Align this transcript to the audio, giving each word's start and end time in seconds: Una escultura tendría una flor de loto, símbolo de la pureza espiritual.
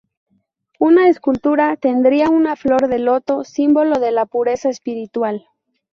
Una 0.79 1.09
escultura 1.09 1.75
tendría 1.77 2.31
una 2.31 2.55
flor 2.55 2.87
de 2.87 2.97
loto, 2.97 3.43
símbolo 3.43 3.99
de 3.99 4.11
la 4.11 4.25
pureza 4.25 4.67
espiritual. 4.67 5.45